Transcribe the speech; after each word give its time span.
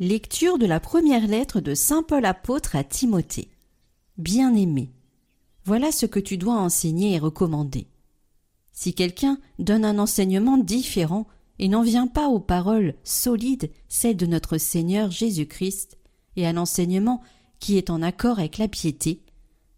Lecture 0.00 0.58
de 0.58 0.66
la 0.66 0.78
première 0.78 1.26
lettre 1.26 1.60
de 1.60 1.74
Saint 1.74 2.04
Paul 2.04 2.24
apôtre 2.24 2.76
à 2.76 2.84
Timothée. 2.84 3.48
Bien-aimé, 4.16 4.92
voilà 5.64 5.90
ce 5.90 6.06
que 6.06 6.20
tu 6.20 6.36
dois 6.36 6.54
enseigner 6.54 7.14
et 7.14 7.18
recommander. 7.18 7.88
Si 8.72 8.94
quelqu'un 8.94 9.40
donne 9.58 9.84
un 9.84 9.98
enseignement 9.98 10.56
différent 10.56 11.26
et 11.58 11.66
n'en 11.66 11.82
vient 11.82 12.06
pas 12.06 12.28
aux 12.28 12.38
paroles 12.38 12.94
solides, 13.02 13.72
celles 13.88 14.16
de 14.16 14.26
notre 14.26 14.56
Seigneur 14.56 15.10
Jésus-Christ, 15.10 15.98
et 16.36 16.46
à 16.46 16.52
l'enseignement 16.52 17.20
qui 17.58 17.76
est 17.76 17.90
en 17.90 18.00
accord 18.00 18.38
avec 18.38 18.58
la 18.58 18.68
piété, 18.68 19.24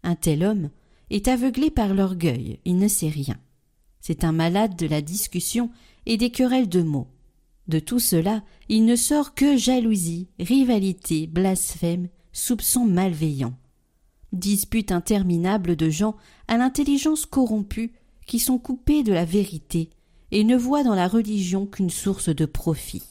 un 0.02 0.16
tel 0.16 0.44
homme 0.44 0.68
est 1.08 1.28
aveuglé 1.28 1.70
par 1.70 1.94
l'orgueil, 1.94 2.60
il 2.66 2.76
ne 2.76 2.88
sait 2.88 3.08
rien. 3.08 3.38
C'est 4.02 4.24
un 4.24 4.32
malade 4.32 4.76
de 4.76 4.86
la 4.86 5.00
discussion 5.00 5.70
et 6.04 6.18
des 6.18 6.30
querelles 6.30 6.68
de 6.68 6.82
mots. 6.82 7.08
De 7.68 7.78
tout 7.78 8.00
cela, 8.00 8.42
il 8.68 8.84
ne 8.84 8.96
sort 8.96 9.34
que 9.34 9.56
jalousie, 9.56 10.28
rivalité, 10.38 11.26
blasphème, 11.26 12.08
soupçons 12.32 12.84
malveillants. 12.84 13.56
Disputes 14.32 14.92
interminables 14.92 15.76
de 15.76 15.90
gens 15.90 16.16
à 16.48 16.56
l'intelligence 16.56 17.26
corrompue 17.26 17.92
qui 18.26 18.38
sont 18.38 18.58
coupés 18.58 19.02
de 19.02 19.12
la 19.12 19.24
vérité 19.24 19.90
et 20.30 20.44
ne 20.44 20.56
voient 20.56 20.84
dans 20.84 20.94
la 20.94 21.08
religion 21.08 21.66
qu'une 21.66 21.90
source 21.90 22.28
de 22.28 22.46
profit. 22.46 23.02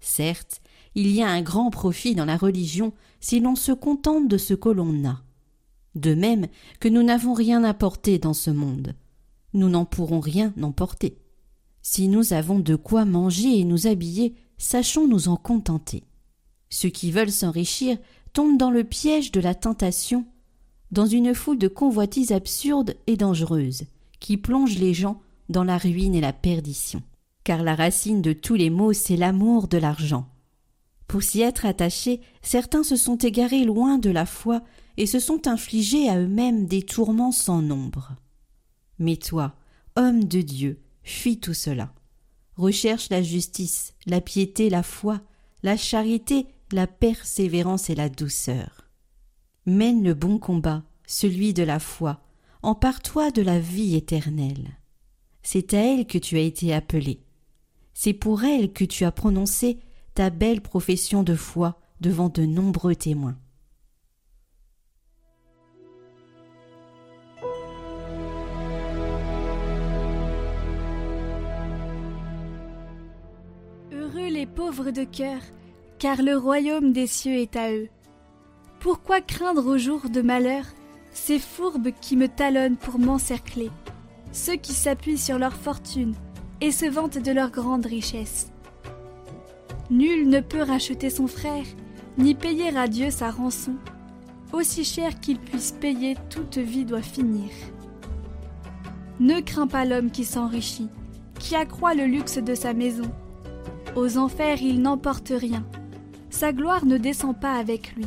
Certes, 0.00 0.60
il 0.94 1.10
y 1.10 1.22
a 1.22 1.28
un 1.28 1.42
grand 1.42 1.70
profit 1.70 2.14
dans 2.14 2.24
la 2.24 2.36
religion 2.36 2.92
si 3.20 3.40
l'on 3.40 3.54
se 3.54 3.72
contente 3.72 4.28
de 4.28 4.38
ce 4.38 4.54
que 4.54 4.68
l'on 4.68 5.06
a. 5.08 5.22
De 5.94 6.14
même 6.14 6.46
que 6.80 6.88
nous 6.88 7.02
n'avons 7.02 7.32
rien 7.32 7.72
porter 7.74 8.18
dans 8.18 8.34
ce 8.34 8.50
monde, 8.50 8.94
nous 9.54 9.68
n'en 9.68 9.86
pourrons 9.86 10.20
rien 10.20 10.52
emporter. 10.60 11.18
Si 11.88 12.08
nous 12.08 12.32
avons 12.32 12.58
de 12.58 12.74
quoi 12.74 13.04
manger 13.04 13.60
et 13.60 13.64
nous 13.64 13.86
habiller, 13.86 14.34
sachons 14.58 15.06
nous 15.06 15.28
en 15.28 15.36
contenter. 15.36 16.02
Ceux 16.68 16.88
qui 16.88 17.12
veulent 17.12 17.30
s'enrichir 17.30 17.96
tombent 18.32 18.58
dans 18.58 18.72
le 18.72 18.82
piège 18.82 19.30
de 19.30 19.40
la 19.40 19.54
tentation, 19.54 20.26
dans 20.90 21.06
une 21.06 21.32
foule 21.32 21.58
de 21.58 21.68
convoitises 21.68 22.32
absurdes 22.32 22.96
et 23.06 23.16
dangereuses, 23.16 23.84
qui 24.18 24.36
plongent 24.36 24.80
les 24.80 24.94
gens 24.94 25.20
dans 25.48 25.62
la 25.62 25.78
ruine 25.78 26.16
et 26.16 26.20
la 26.20 26.32
perdition. 26.32 27.04
Car 27.44 27.62
la 27.62 27.76
racine 27.76 28.20
de 28.20 28.32
tous 28.32 28.56
les 28.56 28.68
maux, 28.68 28.92
c'est 28.92 29.16
l'amour 29.16 29.68
de 29.68 29.78
l'argent. 29.78 30.26
Pour 31.06 31.22
s'y 31.22 31.40
être 31.40 31.66
attachés, 31.66 32.20
certains 32.42 32.82
se 32.82 32.96
sont 32.96 33.16
égarés 33.16 33.62
loin 33.62 33.98
de 33.98 34.10
la 34.10 34.26
foi 34.26 34.60
et 34.96 35.06
se 35.06 35.20
sont 35.20 35.46
infligés 35.46 36.08
à 36.08 36.18
eux-mêmes 36.18 36.66
des 36.66 36.82
tourments 36.82 37.30
sans 37.30 37.62
nombre. 37.62 38.16
Mais 38.98 39.16
toi, 39.16 39.54
homme 39.94 40.24
de 40.24 40.40
Dieu, 40.40 40.80
Fuis 41.06 41.38
tout 41.38 41.54
cela. 41.54 41.94
Recherche 42.56 43.10
la 43.10 43.22
justice, 43.22 43.94
la 44.06 44.20
piété, 44.20 44.68
la 44.68 44.82
foi, 44.82 45.20
la 45.62 45.76
charité, 45.76 46.46
la 46.72 46.88
persévérance 46.88 47.88
et 47.90 47.94
la 47.94 48.08
douceur. 48.08 48.88
Mène 49.66 50.02
le 50.02 50.14
bon 50.14 50.40
combat, 50.40 50.82
celui 51.06 51.54
de 51.54 51.62
la 51.62 51.78
foi, 51.78 52.20
empare-toi 52.62 53.30
de 53.30 53.40
la 53.40 53.60
vie 53.60 53.94
éternelle. 53.94 54.78
C'est 55.44 55.74
à 55.74 55.78
elle 55.78 56.08
que 56.08 56.18
tu 56.18 56.38
as 56.38 56.40
été 56.40 56.74
appelé. 56.74 57.20
C'est 57.94 58.12
pour 58.12 58.42
elle 58.42 58.72
que 58.72 58.84
tu 58.84 59.04
as 59.04 59.12
prononcé 59.12 59.78
ta 60.14 60.28
belle 60.28 60.60
profession 60.60 61.22
de 61.22 61.36
foi 61.36 61.80
devant 62.00 62.30
de 62.30 62.44
nombreux 62.44 62.96
témoins. 62.96 63.38
Pauvres 74.44 74.90
de 74.90 75.04
cœur, 75.04 75.40
car 75.98 76.20
le 76.20 76.36
royaume 76.36 76.92
des 76.92 77.06
cieux 77.06 77.36
est 77.36 77.56
à 77.56 77.72
eux. 77.72 77.88
Pourquoi 78.80 79.22
craindre 79.22 79.66
au 79.66 79.78
jour 79.78 80.10
de 80.10 80.20
malheur 80.20 80.64
ces 81.12 81.38
fourbes 81.38 81.92
qui 82.02 82.16
me 82.16 82.28
talonnent 82.28 82.76
pour 82.76 82.98
m'encercler, 82.98 83.70
ceux 84.32 84.56
qui 84.56 84.74
s'appuient 84.74 85.16
sur 85.16 85.38
leur 85.38 85.54
fortune 85.54 86.14
et 86.60 86.70
se 86.70 86.84
vantent 86.84 87.16
de 87.16 87.32
leur 87.32 87.50
grande 87.50 87.86
richesse? 87.86 88.52
Nul 89.88 90.28
ne 90.28 90.40
peut 90.40 90.62
racheter 90.62 91.08
son 91.08 91.28
frère, 91.28 91.64
ni 92.18 92.34
payer 92.34 92.76
à 92.76 92.88
Dieu 92.88 93.10
sa 93.10 93.30
rançon. 93.30 93.76
Aussi 94.52 94.84
cher 94.84 95.18
qu'il 95.20 95.38
puisse 95.38 95.72
payer, 95.72 96.16
toute 96.28 96.58
vie 96.58 96.84
doit 96.84 97.02
finir. 97.02 97.48
Ne 99.18 99.40
crains 99.40 99.66
pas 99.66 99.86
l'homme 99.86 100.10
qui 100.10 100.24
s'enrichit, 100.24 100.90
qui 101.38 101.54
accroît 101.54 101.94
le 101.94 102.04
luxe 102.04 102.38
de 102.38 102.54
sa 102.54 102.74
maison 102.74 103.10
aux 103.96 104.18
enfers 104.18 104.62
il 104.62 104.80
n'emporte 104.82 105.32
rien. 105.34 105.66
Sa 106.30 106.52
gloire 106.52 106.84
ne 106.84 106.98
descend 106.98 107.38
pas 107.38 107.54
avec 107.54 107.96
lui. 107.96 108.06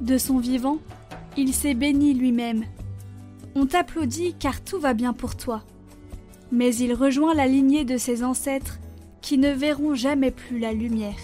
De 0.00 0.16
son 0.16 0.38
vivant, 0.38 0.78
il 1.36 1.52
s'est 1.52 1.74
béni 1.74 2.14
lui-même. 2.14 2.64
On 3.56 3.66
t'applaudit 3.66 4.34
car 4.38 4.62
tout 4.62 4.78
va 4.78 4.94
bien 4.94 5.12
pour 5.12 5.36
toi. 5.36 5.64
Mais 6.52 6.74
il 6.76 6.94
rejoint 6.94 7.34
la 7.34 7.46
lignée 7.46 7.84
de 7.84 7.96
ses 7.96 8.22
ancêtres 8.22 8.78
qui 9.20 9.38
ne 9.38 9.50
verront 9.50 9.94
jamais 9.94 10.30
plus 10.30 10.58
la 10.58 10.72
lumière. 10.72 11.18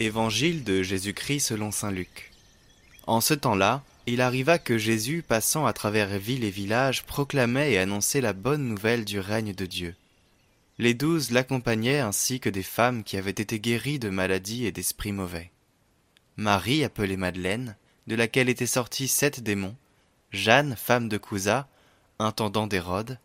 Évangile 0.00 0.64
de 0.64 0.82
Jésus-Christ 0.82 1.40
selon 1.40 1.70
Saint 1.70 1.90
Luc. 1.90 2.35
En 3.06 3.20
ce 3.20 3.34
temps-là, 3.34 3.82
il 4.06 4.20
arriva 4.20 4.58
que 4.58 4.78
Jésus, 4.78 5.24
passant 5.26 5.66
à 5.66 5.72
travers 5.72 6.18
villes 6.18 6.44
et 6.44 6.50
villages, 6.50 7.04
proclamait 7.04 7.72
et 7.72 7.78
annonçait 7.78 8.20
la 8.20 8.32
bonne 8.32 8.68
nouvelle 8.68 9.04
du 9.04 9.20
règne 9.20 9.54
de 9.54 9.66
Dieu. 9.66 9.94
Les 10.78 10.94
douze 10.94 11.30
l'accompagnaient 11.30 12.00
ainsi 12.00 12.38
que 12.40 12.50
des 12.50 12.62
femmes 12.62 13.02
qui 13.02 13.16
avaient 13.16 13.30
été 13.30 13.58
guéries 13.58 13.98
de 13.98 14.10
maladies 14.10 14.66
et 14.66 14.72
d'esprits 14.72 15.12
mauvais. 15.12 15.50
Marie, 16.36 16.84
appelée 16.84 17.16
Madeleine, 17.16 17.76
de 18.06 18.14
laquelle 18.14 18.48
étaient 18.48 18.66
sortis 18.66 19.08
sept 19.08 19.40
démons, 19.40 19.76
Jeanne, 20.32 20.76
femme 20.76 21.08
de 21.08 21.16
Cousa, 21.16 21.68
intendant 22.18 22.66
d'Hérode, 22.66 23.18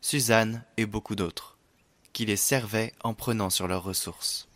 Suzanne 0.00 0.64
et 0.76 0.86
beaucoup 0.86 1.16
d'autres, 1.16 1.56
qui 2.12 2.26
les 2.26 2.36
servaient 2.36 2.92
en 3.02 3.14
prenant 3.14 3.50
sur 3.50 3.68
leurs 3.68 3.84
ressources. 3.84 4.48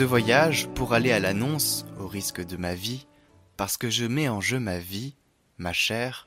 Ce 0.00 0.04
voyage 0.06 0.66
pour 0.68 0.94
aller 0.94 1.12
à 1.12 1.20
l'annonce, 1.20 1.84
au 1.98 2.08
risque 2.08 2.42
de 2.42 2.56
ma 2.56 2.74
vie, 2.74 3.06
parce 3.58 3.76
que 3.76 3.90
je 3.90 4.06
mets 4.06 4.30
en 4.30 4.40
jeu 4.40 4.58
ma 4.58 4.78
vie, 4.78 5.14
ma 5.58 5.74
chair, 5.74 6.26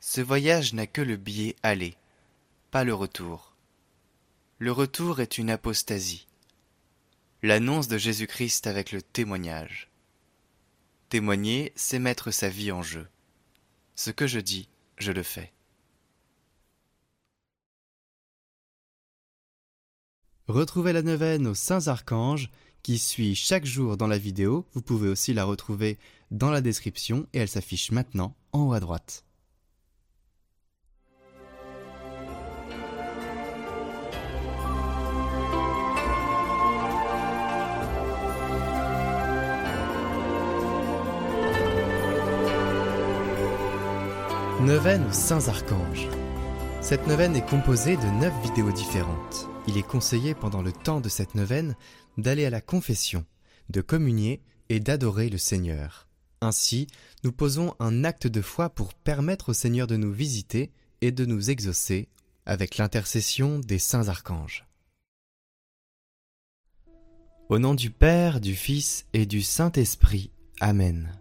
ce 0.00 0.22
voyage 0.22 0.72
n'a 0.72 0.86
que 0.86 1.02
le 1.02 1.18
billet 1.18 1.54
aller, 1.62 1.98
pas 2.70 2.84
le 2.84 2.94
retour. 2.94 3.54
Le 4.58 4.72
retour 4.72 5.20
est 5.20 5.36
une 5.36 5.50
apostasie. 5.50 6.26
L'annonce 7.42 7.86
de 7.86 7.98
Jésus-Christ 7.98 8.66
avec 8.66 8.92
le 8.92 9.02
témoignage. 9.02 9.90
Témoigner, 11.10 11.74
c'est 11.76 11.98
mettre 11.98 12.30
sa 12.30 12.48
vie 12.48 12.72
en 12.72 12.80
jeu. 12.80 13.06
Ce 13.94 14.10
que 14.10 14.26
je 14.26 14.40
dis, 14.40 14.70
je 14.96 15.12
le 15.12 15.22
fais. 15.22 15.52
Retrouvez 20.48 20.94
la 20.94 21.02
neuvaine 21.02 21.46
aux 21.46 21.54
Saints 21.54 21.88
Archanges 21.88 22.48
qui 22.82 22.98
suit 22.98 23.34
chaque 23.34 23.64
jour 23.64 23.96
dans 23.96 24.06
la 24.06 24.18
vidéo. 24.18 24.66
Vous 24.72 24.82
pouvez 24.82 25.08
aussi 25.08 25.34
la 25.34 25.44
retrouver 25.44 25.98
dans 26.30 26.50
la 26.50 26.60
description 26.60 27.26
et 27.32 27.38
elle 27.38 27.48
s'affiche 27.48 27.90
maintenant 27.90 28.34
en 28.52 28.68
haut 28.68 28.72
à 28.72 28.80
droite. 28.80 29.24
Neuvaine 44.60 45.04
aux 45.08 45.12
Saints 45.12 45.48
Archanges. 45.48 46.21
Cette 46.82 47.06
neuvaine 47.06 47.36
est 47.36 47.48
composée 47.48 47.96
de 47.96 48.20
neuf 48.20 48.34
vidéos 48.42 48.72
différentes. 48.72 49.48
Il 49.68 49.78
est 49.78 49.86
conseillé 49.86 50.34
pendant 50.34 50.62
le 50.62 50.72
temps 50.72 51.00
de 51.00 51.08
cette 51.08 51.36
neuvaine 51.36 51.76
d'aller 52.18 52.44
à 52.44 52.50
la 52.50 52.60
confession, 52.60 53.24
de 53.70 53.80
communier 53.80 54.42
et 54.68 54.80
d'adorer 54.80 55.28
le 55.28 55.38
Seigneur. 55.38 56.08
Ainsi, 56.40 56.88
nous 57.22 57.30
posons 57.30 57.76
un 57.78 58.02
acte 58.02 58.26
de 58.26 58.42
foi 58.42 58.68
pour 58.68 58.94
permettre 58.94 59.50
au 59.50 59.52
Seigneur 59.52 59.86
de 59.86 59.96
nous 59.96 60.12
visiter 60.12 60.72
et 61.02 61.12
de 61.12 61.24
nous 61.24 61.50
exaucer 61.50 62.08
avec 62.46 62.78
l'intercession 62.78 63.60
des 63.60 63.78
saints 63.78 64.08
archanges. 64.08 64.66
Au 67.48 67.60
nom 67.60 67.74
du 67.74 67.90
Père, 67.90 68.40
du 68.40 68.56
Fils 68.56 69.06
et 69.12 69.24
du 69.24 69.42
Saint-Esprit. 69.42 70.32
Amen. 70.60 71.12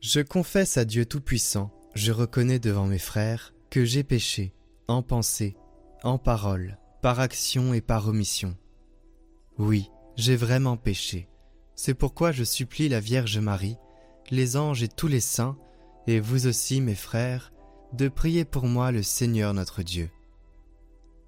Je 0.00 0.20
confesse 0.20 0.76
à 0.76 0.84
Dieu 0.84 1.06
Tout-Puissant, 1.06 1.70
je 1.96 2.12
reconnais 2.12 2.58
devant 2.58 2.86
mes 2.86 2.98
frères 2.98 3.54
que 3.70 3.84
j'ai 3.84 4.04
péché, 4.04 4.52
en 4.86 5.02
pensée, 5.02 5.56
en 6.02 6.18
parole, 6.18 6.78
par 7.00 7.20
action 7.20 7.72
et 7.72 7.80
par 7.80 8.06
omission. 8.06 8.54
Oui, 9.58 9.90
j'ai 10.14 10.36
vraiment 10.36 10.76
péché. 10.76 11.26
C'est 11.74 11.94
pourquoi 11.94 12.32
je 12.32 12.44
supplie 12.44 12.90
la 12.90 13.00
Vierge 13.00 13.38
Marie, 13.38 13.78
les 14.30 14.58
anges 14.58 14.82
et 14.82 14.88
tous 14.88 15.08
les 15.08 15.20
saints, 15.20 15.56
et 16.06 16.20
vous 16.20 16.46
aussi 16.46 16.82
mes 16.82 16.94
frères, 16.94 17.52
de 17.94 18.08
prier 18.08 18.44
pour 18.44 18.66
moi 18.66 18.92
le 18.92 19.02
Seigneur 19.02 19.54
notre 19.54 19.82
Dieu. 19.82 20.10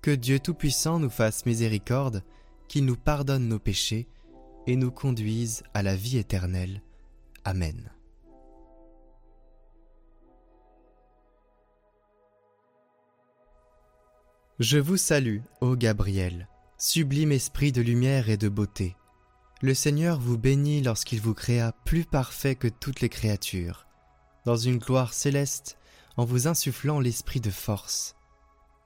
Que 0.02 0.10
Dieu 0.10 0.38
Tout-Puissant 0.38 0.98
nous 0.98 1.10
fasse 1.10 1.46
miséricorde, 1.46 2.22
qu'il 2.68 2.84
nous 2.84 2.96
pardonne 2.96 3.48
nos 3.48 3.58
péchés 3.58 4.06
et 4.66 4.76
nous 4.76 4.90
conduise 4.90 5.62
à 5.72 5.82
la 5.82 5.96
vie 5.96 6.18
éternelle. 6.18 6.82
Amen. 7.44 7.90
Je 14.58 14.78
vous 14.78 14.96
salue, 14.96 15.38
ô 15.60 15.76
Gabriel, 15.76 16.48
sublime 16.78 17.30
esprit 17.30 17.70
de 17.70 17.80
lumière 17.80 18.28
et 18.28 18.36
de 18.36 18.48
beauté. 18.48 18.96
Le 19.62 19.72
Seigneur 19.72 20.18
vous 20.18 20.36
bénit 20.36 20.82
lorsqu'il 20.82 21.20
vous 21.20 21.32
créa 21.32 21.70
plus 21.84 22.04
parfait 22.04 22.56
que 22.56 22.66
toutes 22.66 23.00
les 23.00 23.08
créatures, 23.08 23.86
dans 24.44 24.56
une 24.56 24.78
gloire 24.78 25.14
céleste, 25.14 25.78
en 26.16 26.24
vous 26.24 26.48
insufflant 26.48 26.98
l'esprit 26.98 27.40
de 27.40 27.50
force. 27.50 28.16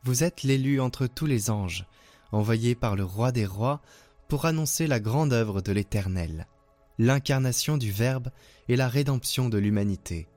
Vous 0.05 0.25
êtes 0.25 0.43
l'élu 0.43 0.79
entre 0.79 1.07
tous 1.07 1.25
les 1.25 1.49
anges, 1.49 1.87
envoyé 2.33 2.75
par 2.75 2.95
le 2.95 3.05
roi 3.05 3.33
des 3.33 3.47
rois 3.47 3.81
pour 4.29 4.45
annoncer 4.45 4.87
la 4.87 5.01
grande 5.01 5.33
œuvre 5.33 5.63
de 5.63 5.73
l'Éternel, 5.73 6.49
l'incarnation 6.99 7.79
du 7.79 7.91
Verbe 7.91 8.29
et 8.69 8.77
la 8.77 8.89
rédemption 8.89 9.49
de 9.49 9.57
l'humanité. 9.57 10.29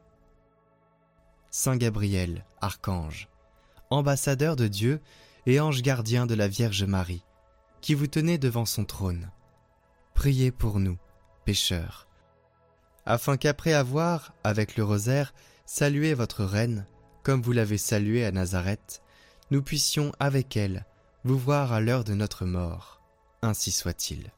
Saint 1.51 1.75
Gabriel, 1.75 2.45
archange, 2.61 3.27
ambassadeur 3.95 4.55
de 4.55 4.67
Dieu 4.67 5.01
et 5.45 5.59
ange 5.59 5.81
gardien 5.81 6.25
de 6.25 6.35
la 6.35 6.47
Vierge 6.47 6.83
Marie, 6.83 7.23
qui 7.81 7.93
vous 7.93 8.07
tenez 8.07 8.37
devant 8.37 8.65
son 8.65 8.85
trône. 8.85 9.31
Priez 10.13 10.51
pour 10.51 10.79
nous, 10.79 10.97
pécheurs, 11.45 12.07
afin 13.05 13.37
qu'après 13.37 13.73
avoir, 13.73 14.33
avec 14.43 14.77
le 14.77 14.83
rosaire, 14.83 15.33
salué 15.65 16.13
votre 16.13 16.43
reine, 16.43 16.85
comme 17.23 17.41
vous 17.41 17.51
l'avez 17.51 17.77
saluée 17.77 18.25
à 18.25 18.31
Nazareth, 18.31 19.01
nous 19.51 19.61
puissions 19.61 20.11
avec 20.19 20.57
elle 20.57 20.85
vous 21.23 21.37
voir 21.37 21.73
à 21.73 21.81
l'heure 21.81 22.03
de 22.03 22.13
notre 22.13 22.45
mort. 22.45 23.01
Ainsi 23.41 23.71
soit-il. 23.71 24.31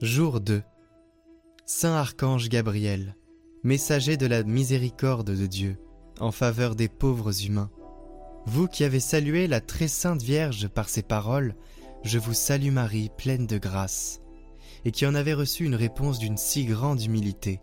Jour 0.00 0.40
2 0.40 0.62
Saint 1.72 1.92
Archange 1.92 2.48
Gabriel, 2.48 3.14
messager 3.62 4.16
de 4.16 4.26
la 4.26 4.42
miséricorde 4.42 5.30
de 5.30 5.46
Dieu, 5.46 5.78
en 6.18 6.32
faveur 6.32 6.74
des 6.74 6.88
pauvres 6.88 7.46
humains. 7.46 7.70
Vous 8.44 8.66
qui 8.66 8.82
avez 8.82 8.98
salué 8.98 9.46
la 9.46 9.60
très 9.60 9.86
sainte 9.86 10.20
Vierge 10.20 10.66
par 10.66 10.88
ces 10.88 11.02
paroles, 11.02 11.54
je 12.02 12.18
vous 12.18 12.34
salue 12.34 12.72
Marie, 12.72 13.08
pleine 13.16 13.46
de 13.46 13.56
grâce, 13.56 14.20
et 14.84 14.90
qui 14.90 15.06
en 15.06 15.14
avez 15.14 15.32
reçu 15.32 15.64
une 15.64 15.76
réponse 15.76 16.18
d'une 16.18 16.36
si 16.36 16.64
grande 16.64 17.00
humilité. 17.00 17.60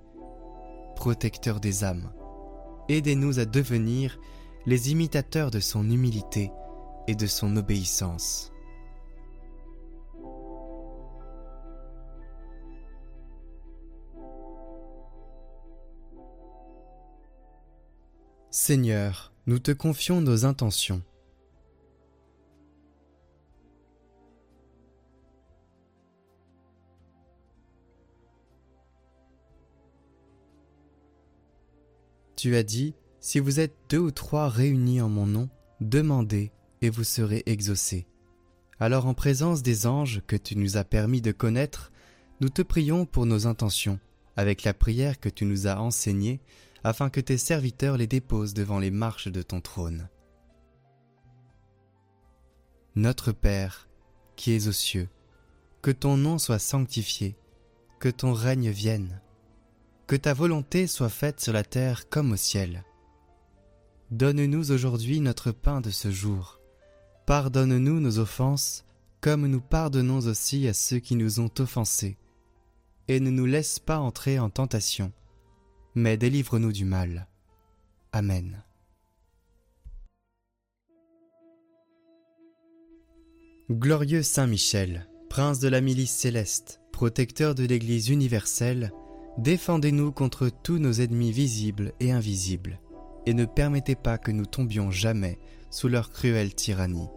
Protecteur 0.96 1.60
des 1.60 1.84
âmes, 1.84 2.10
aidez-nous 2.88 3.40
à 3.40 3.46
devenir 3.46 4.20
les 4.66 4.90
imitateurs 4.90 5.52
de 5.52 5.60
son 5.60 5.92
humilité 5.92 6.50
et 7.08 7.16
de 7.16 7.28
son 7.28 7.58
obéissance. 7.58 8.54
Seigneur, 18.60 19.32
nous 19.46 19.60
te 19.60 19.72
confions 19.72 20.20
nos 20.20 20.44
intentions. 20.44 21.04
Tu 32.36 32.56
as 32.56 32.64
dit, 32.64 32.96
si 33.20 33.40
vous 33.40 33.60
êtes 33.60 33.76
deux 33.90 34.00
ou 34.00 34.10
trois 34.10 34.50
réunis 34.50 35.02
en 35.02 35.08
mon 35.08 35.28
nom, 35.28 35.50
demandez 35.80 36.52
et 36.82 36.90
vous 36.90 37.04
serez 37.04 37.44
exaucés. 37.46 38.08
Alors 38.80 39.06
en 39.06 39.14
présence 39.14 39.62
des 39.62 39.86
anges 39.86 40.24
que 40.26 40.36
tu 40.36 40.58
nous 40.58 40.78
as 40.78 40.84
permis 40.84 41.22
de 41.22 41.32
connaître, 41.32 41.92
nous 42.42 42.50
te 42.50 42.64
prions 42.64 43.06
pour 43.06 43.28
nos 43.28 43.46
intentions, 43.46 44.00
avec 44.36 44.64
la 44.64 44.74
prière 44.74 45.20
que 45.20 45.30
tu 45.30 45.46
nous 45.46 45.68
as 45.68 45.80
enseignée, 45.80 46.42
afin 46.88 47.10
que 47.10 47.22
tes 47.22 47.38
serviteurs 47.38 47.98
les 47.98 48.08
déposent 48.08 48.54
devant 48.54 48.80
les 48.80 48.92
marches 48.92 49.28
de 49.28 49.42
ton 49.42 49.62
trône. 49.62 50.10
Notre 52.96 53.32
Père, 53.32 53.88
qui 54.36 54.54
es 54.54 54.68
aux 54.68 54.72
cieux, 54.72 55.10
que 55.82 55.92
ton 55.92 56.18
nom 56.18 56.38
soit 56.38 56.60
sanctifié, 56.60 57.38
que 58.00 58.10
ton 58.10 58.34
règne 58.34 58.70
vienne 58.70 59.22
que 60.08 60.16
ta 60.16 60.34
volonté 60.34 60.88
soit 60.88 61.10
faite 61.10 61.42
sur 61.42 61.52
la 61.52 61.66
terre 61.66 62.08
comme 62.08 62.32
au 62.32 62.38
ciel. 62.38 62.86
Donne-nous 64.10 64.72
aujourd'hui 64.72 65.20
notre 65.20 65.52
pain 65.52 65.82
de 65.82 65.90
ce 65.90 66.10
jour. 66.10 66.62
Pardonne-nous 67.26 68.00
nos 68.00 68.18
offenses, 68.20 68.86
comme 69.20 69.46
nous 69.48 69.60
pardonnons 69.60 70.20
aussi 70.20 70.66
à 70.70 70.74
ceux 70.74 71.00
qui 71.00 71.16
nous 71.16 71.42
ont 71.42 71.52
offensés. 71.60 72.18
Et 73.10 73.20
ne 73.20 73.30
nous 73.30 73.46
laisse 73.46 73.80
pas 73.80 74.00
entrer 74.00 74.40
en 74.40 74.50
tentation, 74.50 75.12
mais 75.98 76.16
délivre-nous 76.16 76.72
du 76.72 76.86
mal. 76.86 77.28
Amen. 78.12 78.64
Glorieux 83.70 84.24
Saint 84.24 84.48
Michel, 84.48 85.10
prince 85.30 85.60
de 85.60 85.68
la 85.68 85.82
milice 85.82 86.16
céleste, 86.16 86.80
protecteur 86.92 87.54
de 87.56 87.66
l'Église 87.66 88.10
universelle, 88.10 88.92
Défendez-nous 89.38 90.12
contre 90.12 90.50
tous 90.50 90.80
nos 90.80 90.94
ennemis 90.94 91.32
visibles 91.32 91.94
et 92.00 92.12
invisibles, 92.12 92.80
et 93.28 93.36
ne 93.36 93.46
permettez 93.46 93.94
pas 93.94 94.18
que 94.18 94.32
nous 94.32 94.48
tombions 94.48 94.90
jamais 94.90 95.38
sous 95.70 95.90
leur 95.90 96.10
cruelle 96.10 96.56
tyrannie. 96.56 97.10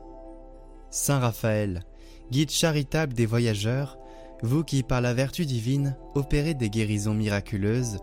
Saint 0.91 1.19
Raphaël, 1.19 1.83
guide 2.31 2.51
charitable 2.51 3.15
des 3.15 3.25
voyageurs, 3.25 3.99
vous 4.43 4.65
qui 4.65 4.83
par 4.83 5.01
la 5.01 5.15
vertu 5.15 5.47
divine 5.47 5.97
opérez 6.15 6.53
des 6.53 6.69
guérisons 6.69 7.15
miraculeuses, 7.15 8.01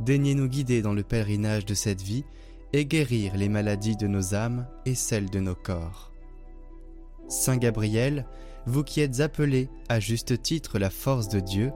daignez 0.00 0.34
nous 0.34 0.48
guider 0.48 0.82
dans 0.82 0.94
le 0.94 1.02
pèlerinage 1.02 1.64
de 1.64 1.74
cette 1.74 2.02
vie 2.02 2.24
et 2.72 2.84
guérir 2.84 3.36
les 3.36 3.48
maladies 3.48 3.96
de 3.96 4.06
nos 4.06 4.34
âmes 4.34 4.66
et 4.84 4.94
celles 4.94 5.30
de 5.30 5.40
nos 5.40 5.54
corps. 5.54 6.12
Saint 7.28 7.56
Gabriel, 7.56 8.26
vous 8.66 8.84
qui 8.84 9.00
êtes 9.00 9.20
appelé 9.20 9.68
à 9.88 10.00
juste 10.00 10.42
titre 10.42 10.78
la 10.78 10.90
force 10.90 11.28
de 11.28 11.40
Dieu, 11.40 11.72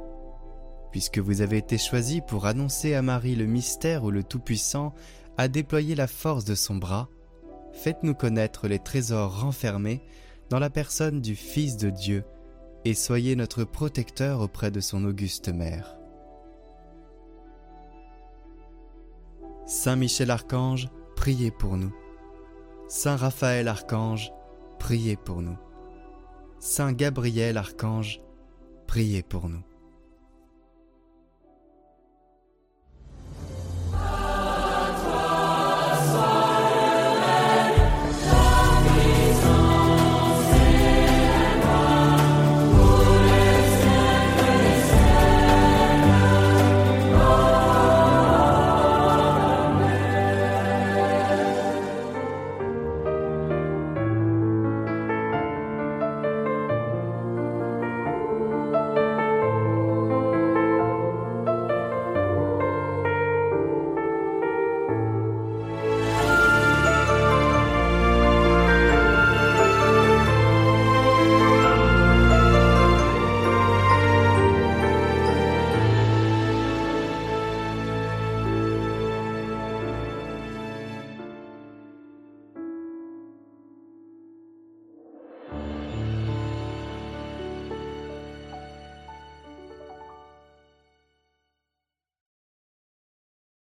puisque 0.93 1.19
vous 1.19 1.41
avez 1.41 1.59
été 1.59 1.79
choisi 1.79 2.21
pour 2.21 2.47
annoncer 2.47 2.95
à 2.95 3.03
Marie 3.03 3.37
le 3.37 3.47
mystère 3.47 4.05
où 4.05 4.11
le 4.11 4.25
Tout-Puissant 4.25 4.93
a 5.39 5.49
déployé 5.49 5.95
la 5.95 6.07
force 6.07 6.45
de 6.45 6.55
son 6.55 6.75
bras, 6.75 7.09
faites-nous 7.73 8.15
connaître 8.15 8.69
les 8.69 8.79
trésors 8.79 9.41
renfermés 9.41 10.03
dans 10.51 10.59
la 10.59 10.71
personne 10.71 11.21
du 11.21 11.37
Fils 11.37 11.77
de 11.77 11.91
Dieu, 11.91 12.25
et 12.85 12.95
soyez 12.95 13.37
notre 13.37 13.65
protecteur 13.65 14.41
auprès 14.41 14.71
de 14.71 14.81
son 14.81 15.05
auguste 15.05 15.49
mère. 15.49 16.00
Saint 19.71 19.95
Michel 19.95 20.33
Archange, 20.33 20.89
priez 21.15 21.53
pour 21.53 21.77
nous. 21.77 21.95
Saint 22.89 23.15
Raphaël 23.15 23.69
Archange, 23.69 24.33
priez 24.81 25.15
pour 25.15 25.43
nous. 25.43 25.57
Saint 26.59 26.93
Gabriel 26.93 27.57
Archange, 27.57 28.21
priez 28.89 29.23
pour 29.23 29.49
nous. 29.49 29.63